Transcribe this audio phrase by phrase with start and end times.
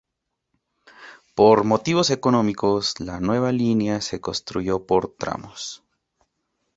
[1.35, 5.83] Por motivos económicos, la nueva línea se construyó por tramos.